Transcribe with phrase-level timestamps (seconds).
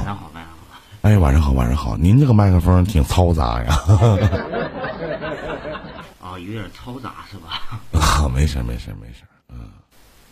[0.00, 0.58] 晚上好，晚上好。
[1.02, 1.94] 哎，晚上好，晚上好。
[1.96, 3.74] 您这个麦克风挺嘈杂呀。
[6.22, 7.60] 啊， 有点嘈杂是吧？
[7.92, 9.24] 啊，没事没事没事。
[9.50, 9.68] 嗯，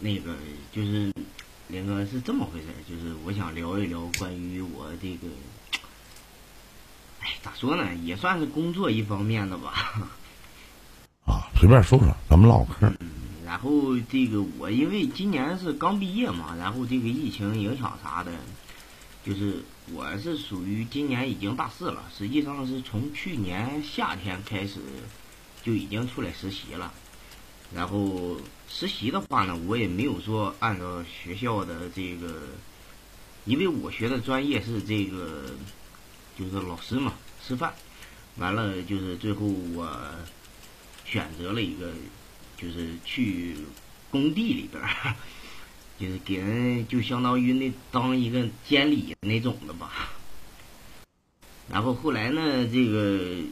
[0.00, 0.34] 那个
[0.72, 1.12] 就是
[1.66, 5.28] 林哥是这么回事，就是我想聊一聊关于我这个，
[7.20, 10.08] 哎，咋说呢，也算是工作一方面的吧。
[11.26, 12.90] 啊，随便说说，咱们唠嗑。
[13.00, 13.10] 嗯，
[13.44, 18.32] 然后这个我因为今年是刚毕业嘛，然后这个疫情影响啥的，
[19.24, 19.62] 就是
[19.92, 24.80] 我是属于今年已经大四了，实际上是从去年夏天开始
[25.62, 26.92] 就已经出来实习了。
[27.74, 28.36] 然后
[28.68, 32.42] 实习的话呢，我也没有说按照学校的这个，
[33.44, 35.44] 因为我学的专业是这个，
[36.38, 37.14] 就是老师嘛，
[37.46, 37.74] 师范。
[38.36, 39.88] 完了就是最后我。
[41.10, 41.90] 选择了一个，
[42.58, 43.56] 就是去
[44.10, 45.16] 工地里边儿，
[45.98, 50.10] 就是给人就相当于那当一个监理那种的吧。
[51.70, 53.42] 然后后来呢，这个，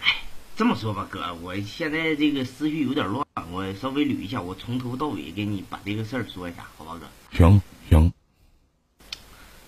[0.00, 0.22] 哎，
[0.56, 7.06] 这么说吧，哥，我现在这个思绪有点乱，我稍微捋一下，我从头到尾给你把这个事儿说一下，好吧，哥？
[7.36, 8.12] 行行。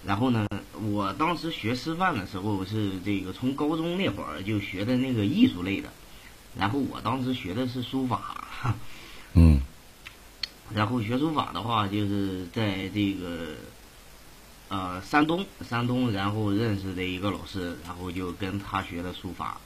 [0.05, 0.47] 然后呢，
[0.91, 5.92] 我当时学师范的时候是这个从高中那会儿就学的那个艺术类的。
[6.56, 8.75] 然后我当时学的是书法，
[9.34, 9.61] 嗯，
[10.74, 13.55] 然后学书法的话，就是在这个
[14.69, 19.61] 呃山东，山东，然后认识的一个老师，然后就跟他学的书法。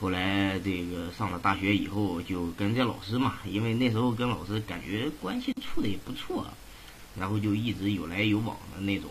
[0.00, 6.46] 后来这个上了大学以后，就跟这老师嘛，因为那时候跟老师感觉关系处的也不错，
[7.18, 9.10] 然后就一直有来有往的那种。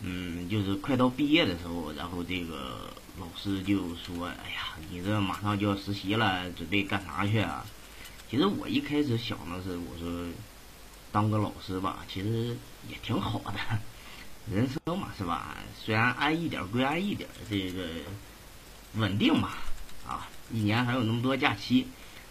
[0.00, 2.90] 嗯，就是快到毕业的时候，然后这个。
[3.18, 7.64] 老师就说：“哎呀，你这马上就要实习了，准备干啥去啊？”
[8.30, 10.26] 其实我一开始想的是，我说
[11.12, 12.56] 当个老师吧，其实
[12.88, 13.52] 也挺好的，
[14.52, 15.56] 人生嘛是吧？
[15.84, 17.86] 虽然安逸点归安逸点，这个
[18.94, 19.50] 稳定嘛，
[20.06, 21.86] 啊，一年还有那么多假期，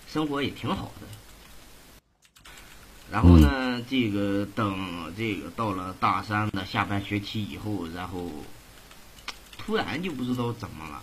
[0.08, 1.08] 生活也挺好的。
[3.12, 8.30] 然后呢，这个等这个到了大三的下半学期以后，然后。
[9.58, 11.02] 突然就不知道怎么了，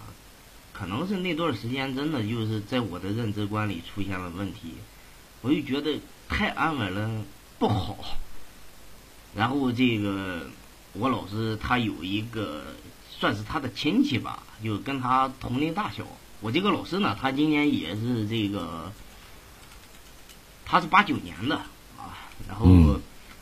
[0.82, 4.74] 可能是那段时间真的就是在我的认知观里出现了问题，
[5.40, 7.24] 我就觉得太安稳了
[7.60, 7.96] 不好。
[9.32, 10.50] 然后这个
[10.94, 12.64] 我老师他有一个
[13.08, 16.04] 算是他的亲戚吧，就跟他同龄大小。
[16.40, 18.90] 我这个老师呢，他今年也是这个，
[20.64, 21.58] 他是八九年的
[21.96, 22.98] 啊，然后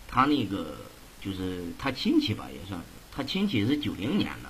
[0.09, 0.77] 他那个
[1.23, 4.50] 就是他亲戚吧，也算是他亲戚是九零年的。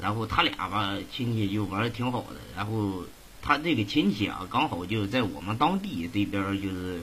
[0.00, 2.36] 然后他俩吧，亲戚就玩的挺好的。
[2.56, 3.04] 然后
[3.42, 7.02] 他这个亲戚啊，刚好就在我们当地这边就是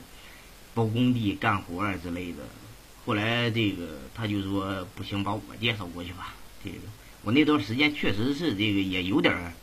[0.73, 2.43] 包工地干活啊之类的。
[3.05, 6.35] 后来这个他就说不行，把我介绍过去吧。
[6.63, 6.77] 这个
[7.23, 9.53] 我那段时间确实是这个也有点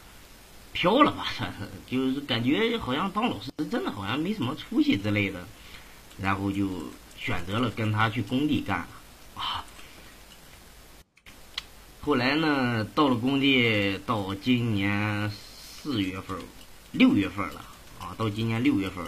[0.72, 5.46] 飘了吧，算 是就是感觉好像当老师真的好像没什么出息之类的。
[6.16, 6.68] 然后就
[7.18, 8.86] 选择了跟他去工地干
[9.34, 9.64] 啊。
[12.04, 16.36] 后来呢，到了工地，到今年四月份、
[16.92, 17.64] 六月份了
[17.98, 19.02] 啊，到今年六月份，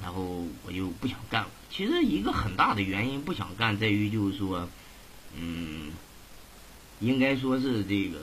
[0.00, 1.50] 然后我就不想干了。
[1.70, 4.66] 其实一个很大的原因不想干，在于就是说，
[5.38, 5.92] 嗯，
[7.00, 8.18] 应该说是这个，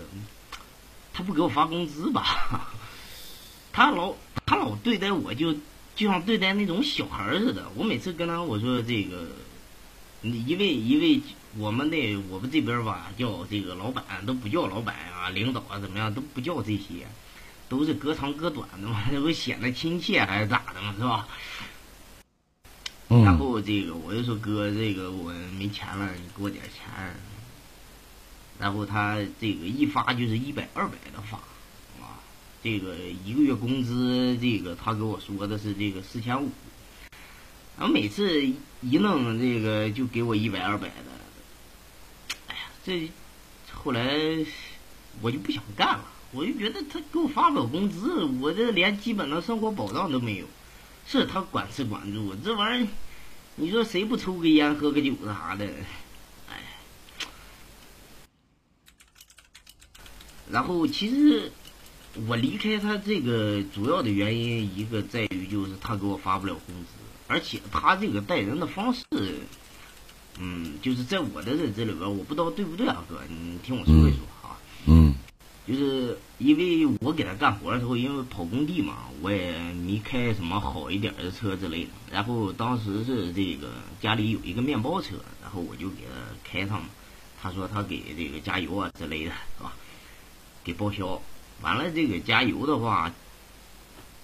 [1.14, 2.74] 他不给我发工资吧？
[3.72, 5.53] 他老他老对待我就
[5.96, 7.69] 就像对待那种小孩似的。
[7.75, 9.28] 我每次跟他我说这个，
[10.24, 11.22] 一位一位。
[11.58, 17.08] 我们那我们这边吧，叫这个老板都不叫老板啊，领导啊怎么样都不叫这些，
[17.68, 21.28] 都是隔长隔短的嘛， 这不显得亲切还是咋的嘛，是吧？
[23.08, 27.16] 然后这个我就说哥，这个我没钱了，你给我点钱。
[28.60, 31.38] 然后他这个一发就是一百二百的发，
[32.00, 32.22] 啊，
[32.62, 32.96] 这个
[33.26, 36.52] 一个月工资，这个他给我说的是这个四千五，
[37.80, 38.46] 然后每次
[38.81, 41.19] 一弄这个就给我一百二百的。
[42.89, 43.07] 这
[43.72, 44.17] 后来
[45.21, 50.47] 我就不想干了，我就觉得他给我发不了工资，我这连基本的生活保障都没有。
[51.06, 52.88] 是他管吃管住，这玩意儿，
[53.57, 55.65] 你说谁不抽个烟、喝个酒啥的？
[56.50, 56.63] 哎。
[60.51, 61.51] 然后其实
[62.27, 66.88] 我离开他这个主要的原因，一个在于就是他给我发不了工资，
[67.27, 69.03] 而且他这个待人的方式。
[70.39, 74.57] 嗯，就是在我的认知里边，我不知道对不对啊，哥，你听我说一说啊。
[74.88, 75.13] 嗯。
[75.68, 81.89] 就是因为我给他干活的时候，因为跑工地嘛，我也没开什么好一点的车之类的。
[82.12, 83.69] 然后当时是这个
[84.01, 86.89] 家里有一个面包车，然后我就给他开上嘛。
[87.39, 89.74] 他说他给这个加油啊之类的，是吧？
[90.63, 91.21] 给报销。
[91.62, 93.13] 完了，这个加油的话，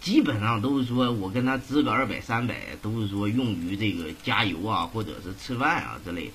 [0.05, 6.31] 基本上都是说我跟他支个二百三百，都是说用于这个加油啊，或者是吃饭啊之类，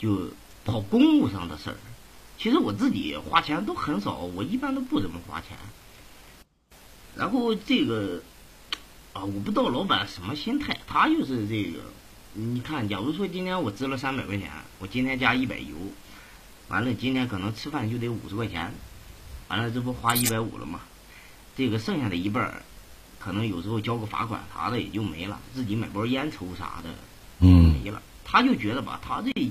[0.00, 0.32] 就
[0.64, 1.76] 跑公务上的事儿。
[2.36, 5.56] 其实我自己花钱都很少，我一般都不怎么花钱。
[7.14, 8.20] 然后这个
[9.12, 11.78] 啊，我不知道老板什么心态，他就是这个。
[12.32, 14.50] 你看，假如说今天我支了三百块钱，
[14.80, 15.76] 我今天加一百油，
[16.66, 18.74] 完了今天可能吃饭就得五十块钱，
[19.46, 20.80] 完了这不花一百五了吗？
[21.56, 22.62] 这个剩下的一半儿，
[23.24, 26.94] 可能有时候交个罚款啥的也就没了，自己买包烟抽啥的，
[27.38, 28.02] 嗯，没了。
[28.22, 29.50] 他就觉得吧，他这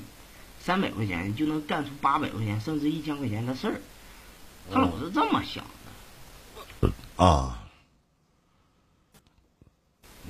[0.60, 3.82] 三百块钱就能干出八百块钱甚至一千块钱的事儿，
[4.72, 5.66] 他老是这么想
[6.82, 6.92] 的。
[7.16, 7.64] 啊，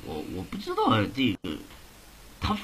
[0.05, 1.57] 我我不知道这个。
[2.39, 2.57] 他，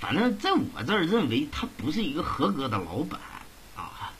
[0.00, 3.20] 反正在我这儿认为他不是一个合格的老板
[3.76, 4.12] 啊。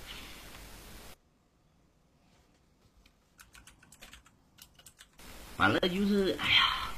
[5.65, 6.91] 完了就是，哎呀，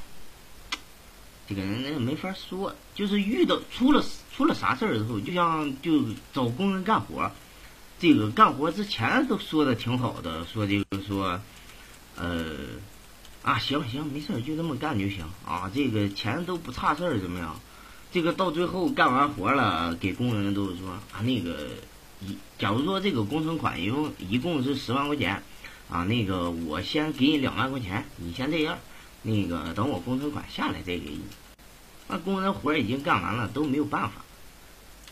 [1.48, 4.04] 这个人那没法说，就是遇到出了
[4.36, 6.02] 出了啥事儿之后，就像就
[6.32, 7.30] 找工人干活，
[8.00, 11.40] 这个干活之前都说的挺好的，说这个说，
[12.16, 12.56] 呃，
[13.42, 17.60] 啊行行没事儿就这么干就行啊，这个钱都不差事儿怎么样？
[18.10, 21.68] 这个到最后干完活了，给工人都是说啊，那个
[22.20, 25.40] 一，假如说这个工程款一共一共是十万块钱，
[25.88, 28.78] 啊，那个我先给你两万块钱，你先这样，
[29.22, 31.22] 那个等我工程款下来再给你。
[32.08, 34.24] 那工人活已经干完了，都没有办法。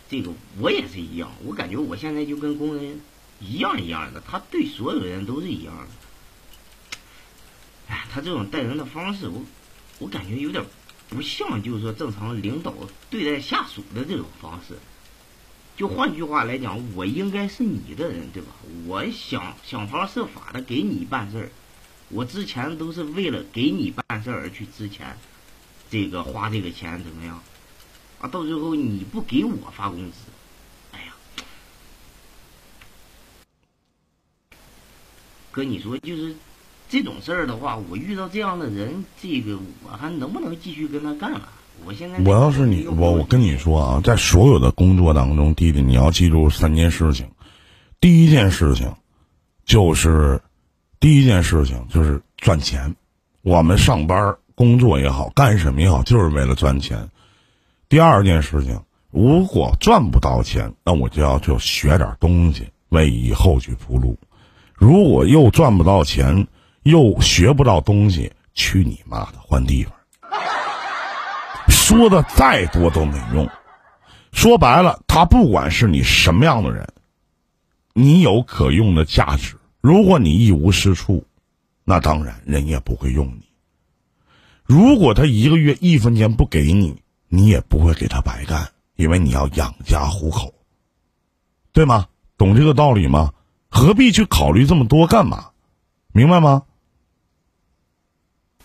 [0.09, 3.01] 这个我也是一样，我感觉我现在就跟工人
[3.41, 5.89] 一样一样的，他对所有人都是一样的。
[7.89, 9.43] 哎，他这种待人的方式，我
[9.99, 10.65] 我感觉有点。
[11.11, 12.75] 不像，就是说正常领导
[13.11, 14.75] 对待下属的这种方式。
[15.77, 18.49] 就换句话来讲，我应该是你的人，对吧？
[18.87, 21.51] 我想想方设法的给你办事儿。
[22.09, 25.17] 我之前都是为了给你办事儿而去之前，
[25.91, 27.43] 这个花这个钱怎么样？
[28.21, 30.17] 啊，到最后你不给我发工资，
[30.93, 31.15] 哎呀，
[35.51, 36.35] 哥，你说就是。
[36.87, 41.53] 这种事儿的话，我遇到这样的人，这个我还能不能继续跟他干了？
[41.87, 47.27] 我现在我要是你，我我跟你说啊，在所有的工作当中，弟弟你要记住三件事情。
[48.01, 48.95] 第一件事情
[49.65, 50.41] 就是，
[51.01, 52.95] 第一件事情就是赚钱。
[53.43, 57.09] 我们上班工作也好，干什么也好，就是为了赚钱。
[57.89, 58.81] 第二件事情，
[59.11, 64.19] 如果赚不到钱，那我就要就学点东西，为以后去铺路。
[64.75, 66.47] 如果又赚不到钱，
[66.83, 69.93] 又学不到东西，去你妈的，换地方！
[71.85, 73.47] 说的再多都没用。
[74.33, 76.89] 说白了，他不管是你什么样的人，
[77.93, 79.55] 你有可用的价值。
[79.83, 81.27] 如果你一无是处，
[81.85, 83.47] 那当然人也不会用你。
[84.65, 88.67] 如果他一个月一分钱不给你，你也不会给他白干，
[88.97, 90.55] 因为你要养家糊口，
[91.71, 92.07] 对吗？
[92.39, 93.31] 懂这个道理吗？
[93.69, 95.51] 何必去考虑这么多干嘛？
[96.13, 96.63] 明白吗？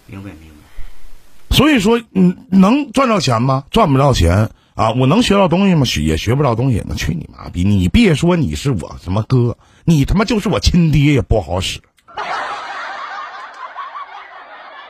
[0.06, 0.49] 明白明，
[1.60, 3.66] 所以说，你能赚到钱吗？
[3.70, 4.92] 赚不到钱啊！
[4.92, 5.84] 我能学到东西吗？
[5.84, 6.82] 学也学不到东西。
[6.88, 7.66] 那去你妈逼！
[7.66, 11.82] 你别说你是我什么哥，你他妈就是我亲爹也不好使。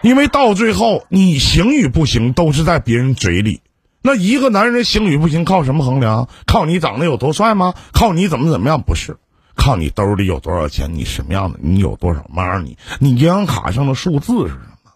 [0.03, 3.62] 因为到最后，你行与不行都是在别人嘴里。
[4.03, 6.29] 那一个男人行与不行靠什么衡量？
[6.46, 7.74] 靠你长得有多帅吗？
[7.93, 8.79] 靠你怎么怎么样？
[8.84, 9.17] 不是，
[9.55, 10.93] 靠你兜里有多少钱？
[10.93, 11.58] 你什么样的？
[11.63, 12.77] 你有多少 money？
[13.00, 14.53] 你银行卡上的数字是什
[14.84, 14.91] 么？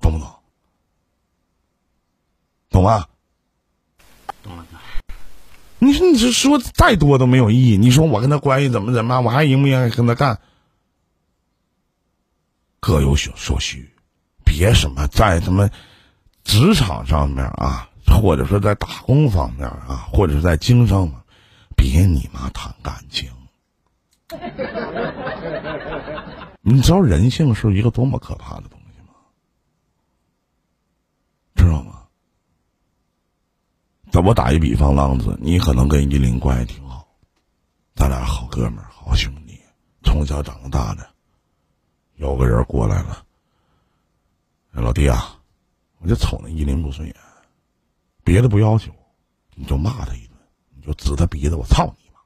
[0.00, 0.26] 懂不懂？
[2.70, 3.06] 懂吗？
[4.42, 4.66] 懂了。
[5.78, 7.76] 你说，你这说再多都没有意义。
[7.76, 10.40] 你说我跟他关系怎么怎么，我还应不应该跟他干？
[12.80, 13.92] 各有所所需，
[14.44, 15.68] 别什么在什么
[16.44, 21.10] 职场上面啊，或者说在打工方面啊，或者是在经商，
[21.76, 23.30] 别你妈谈感情。
[26.62, 29.14] 你知道人性是一个多么可怕的东西吗？
[31.56, 31.99] 知道吗？
[34.12, 37.06] 那我打一比方，浪子，你可能跟依林关系挺好，
[37.94, 39.58] 咱俩好哥们儿、好兄弟，
[40.02, 41.08] 从小长大的。
[42.16, 43.24] 有个人过来了，
[44.72, 45.40] 老弟啊，
[45.98, 47.16] 我就瞅那依林不顺眼，
[48.24, 48.92] 别的不要求，
[49.54, 50.36] 你就骂他一顿，
[50.74, 52.20] 你就指他鼻子，我操你妈！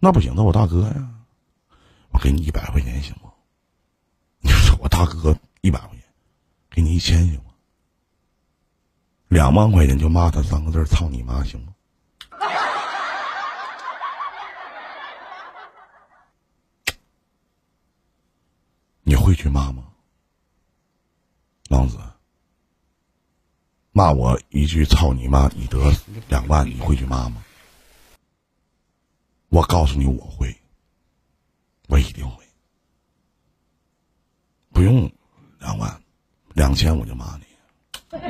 [0.00, 1.08] 那不行，那我大哥呀，
[2.10, 3.30] 我给你一百块钱行吗？
[4.40, 6.04] 你 说我大哥一百块钱。
[6.70, 7.53] 给你一千行吗？
[9.34, 11.74] 两万块钱就骂他三个字操你妈行吗？
[19.02, 19.88] 你会去骂吗？
[21.68, 21.98] 浪子
[23.90, 25.78] 骂我一句操你妈你得
[26.28, 27.44] 两万你会去骂吗？
[29.48, 30.56] 我告诉你我会
[31.88, 32.44] 我一定会。
[34.72, 35.10] 不用
[35.58, 36.00] 两万
[36.52, 37.53] 两千我就骂你。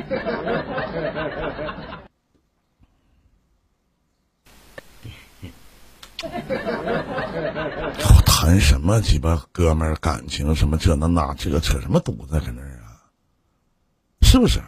[7.97, 12.97] 我谈什么鸡巴哥们儿感情什么这那那这个扯什么犊子搁那儿啊？
[14.21, 14.59] 是不是？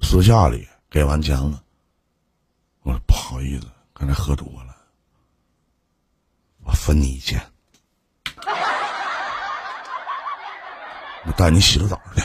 [0.00, 1.62] 私下里给完钱了，
[2.82, 4.76] 我说不好意思，刚才喝多了，
[6.64, 7.40] 我分你一千，
[11.26, 12.22] 我带你洗个澡去，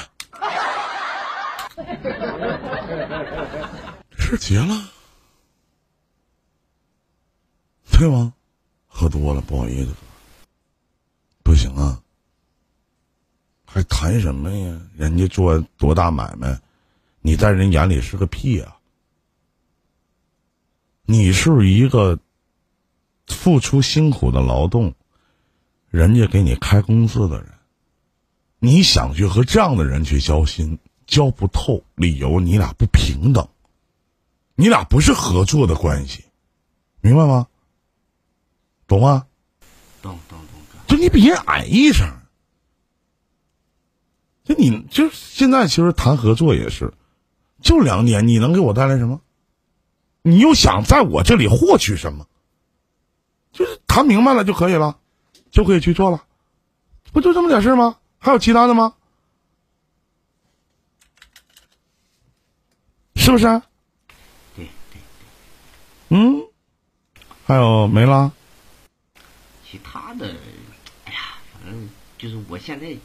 [4.18, 4.90] 是结了，
[7.92, 8.34] 对吗？
[8.88, 9.94] 喝多了，不好意思，
[11.44, 12.02] 不行啊，
[13.66, 14.82] 还谈什么呀？
[14.96, 16.60] 人家做多大买卖，
[17.22, 18.78] 你在人眼里是个屁啊！
[21.06, 22.20] 你是一个
[23.28, 24.94] 付出辛苦的劳动，
[25.90, 27.52] 人家给你开工资的人，
[28.60, 30.78] 你想去和这样的人去交心，
[31.10, 33.50] 交不透，理由你俩不平等，
[34.54, 36.24] 你俩不是合作的关系，
[37.02, 37.48] 明白吗？
[38.88, 39.26] 懂吗？
[40.04, 42.08] 懂懂懂，就你比人矮一声，
[44.44, 46.94] 就你就现在其实谈合作也是，
[47.60, 49.20] 就两点，你能给我带来什么？
[50.22, 52.28] 你又想在我这里获取什么？
[53.52, 55.00] 就是谈明白了就可以了，
[55.50, 56.24] 就可以去做了，
[57.12, 57.98] 不就这么点事儿吗？
[58.20, 58.94] 还有其他的吗？
[63.30, 63.46] 是不是？
[64.56, 65.00] 对对，
[66.10, 66.42] 嗯，
[67.46, 68.34] 还有没了？
[69.64, 70.36] 其他的，
[71.06, 72.98] 哎呀，反正就是我现在，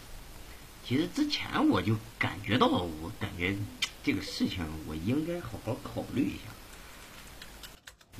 [0.82, 3.54] 其实之前我就感觉到，我感觉
[4.02, 6.44] 这个事情我应该好好考虑一下，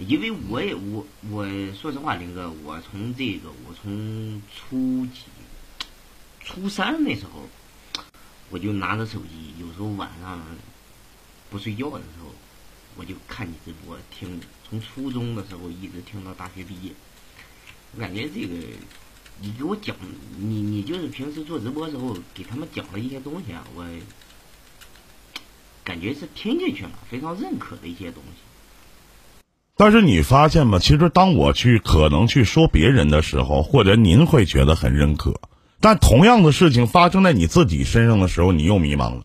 [0.07, 5.23] 因为我也我我说实话，林哥，我从这个我从初几
[6.41, 7.49] 初三那时候，
[8.51, 10.39] 我就拿着手机，有时候晚上
[11.55, 12.33] 不睡觉的时候，
[12.97, 16.91] 我就看你直播听，从初中的时候一直听到大学毕业。
[17.95, 18.57] 我感觉这个，
[19.41, 19.95] 你给我讲，
[20.37, 23.87] 你你就是平时做直播时候给他们讲了一些东西啊，我
[25.85, 28.41] 感觉是听进去了，非常认可的一些东西。
[29.77, 30.81] 但是你发现吗？
[30.81, 35.41] 其实当我去可能去说别人的时候，或者您会觉得很认可，
[35.79, 39.25] 但同样的事情发生在你自己身上的时候，你又迷茫了。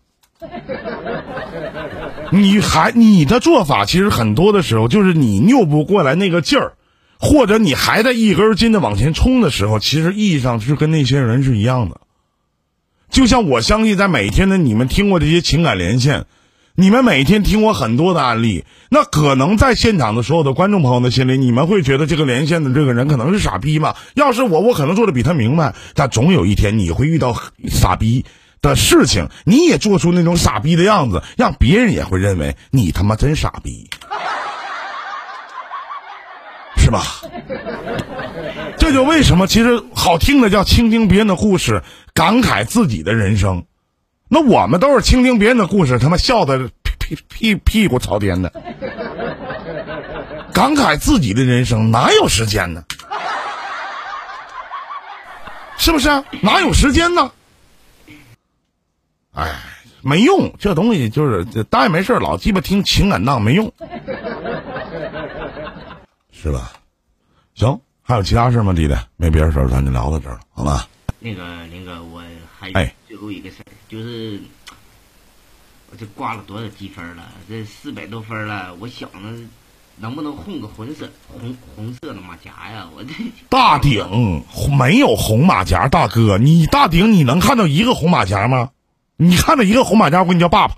[2.38, 6.72] 你还你的做法其实很多的时候，就是你拗不过来那个劲儿。
[7.22, 12.00] 或者你还在一根筋的往前冲的时候，其实意义上是跟那些人是一样的。
[13.10, 16.24] 就像我相信，在每天的你们听过这些情感连线，
[16.76, 23.98] 你们每天听过很多的案例，那可能在现场的所有的观众朋友的心里，你们会觉得这个连线的这个人可能是傻逼吧？
[24.14, 25.74] 要是我，我可能做的比他明白。
[25.94, 27.36] 但总有一天你会遇到
[27.68, 28.24] 傻逼
[28.60, 33.88] 的事情，你也做出那种傻逼的样子，让别人也会认为你他妈真傻逼。
[36.76, 37.02] 是吧？
[38.78, 41.82] 这就为什么其实好听的叫倾听别人的故事，
[42.14, 43.64] 感慨自己的人生。
[44.28, 48.50] 那我们都是倾听别人的故事，他妈笑的屁屁屁屁股朝天的，
[50.52, 52.82] 感慨自己的人生哪有时间呢？
[55.76, 56.08] 是不是？
[56.08, 57.30] 啊哪有时间呢？
[59.40, 59.58] 哎，
[60.02, 63.72] 没用，这东西就是大爷没事老鸡巴听情感档没用。
[66.30, 66.72] 是吧？
[67.54, 68.94] 行，还有其他事吗，弟弟？
[69.16, 70.86] 没别的事儿，咱就聊到这儿了，好吧？
[71.18, 72.22] 那个那个，我
[72.58, 74.38] 还哎最后一个事儿，就是
[75.90, 77.22] 我这挂了多少积分了？
[77.48, 79.18] 这四百多分了，我想着
[79.96, 82.86] 能不能混个红色红红色的马甲呀？
[82.94, 83.12] 我这
[83.48, 84.02] 大顶
[84.78, 88.70] 没有红马甲，大哥，你大顶你能看到一个红马甲吗？
[89.22, 90.74] 你看到一个红马甲，我给你叫爸爸。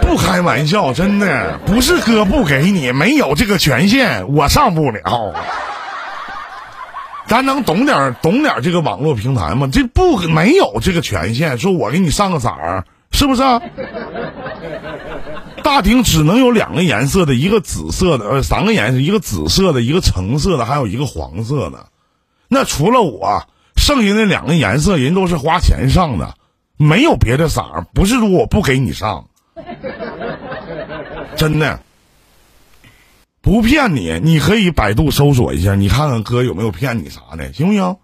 [0.00, 5.34] 不开玩笑，真的不是哥不给你，没有这个权限，我上不了。
[7.26, 9.68] 咱能懂点懂点这个网络平台吗？
[9.70, 13.42] 这不没有这个权限，说我给你上个色儿，是不是、
[15.62, 21.84] 大顶只能有两个颜色的，一个紫色的，呃，三个颜色，一个紫色的，一个橙色的，还有一个黄色的。
[22.48, 23.44] 那除了我，
[23.82, 26.36] 剩下那两个颜色人都是花钱上的
[26.76, 29.28] 没有别的色儿不是说我不给你上。
[31.36, 31.80] 真的。
[33.40, 37.82] 不骗你你可以百度搜索一下你看看哥有没有骗你啥的行不行？
[37.82, 37.98] 我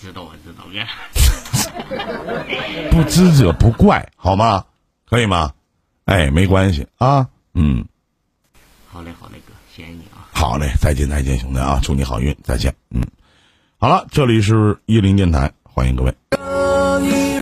[0.00, 0.64] 知道我知道
[2.90, 4.64] 不知者不怪好吗？
[5.04, 5.52] 可以吗？
[6.06, 7.84] 哎没关系啊嗯。
[8.90, 10.24] 好嘞好嘞哥谢谢你啊。
[10.32, 13.02] 好嘞再见再见兄弟啊祝你好运再见嗯。
[13.82, 16.14] 好了这里是一零电台欢迎各位。